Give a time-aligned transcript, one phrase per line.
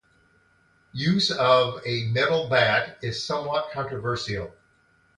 [0.93, 4.51] Use of a metal bat is somewhat controversial.